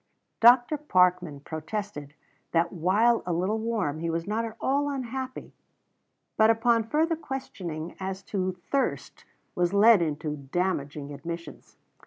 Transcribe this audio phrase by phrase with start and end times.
[0.39, 0.77] Dr.
[0.79, 2.15] Parkman protested
[2.53, 5.53] that while a little warm, he was not at all unhappy,
[6.37, 11.77] but upon further questioning as to thirst was led into damaging admissions.